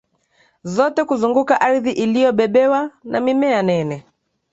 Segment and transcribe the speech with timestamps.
[0.63, 4.05] zote kuzunguka ardhi iliyobebewa na mimea nene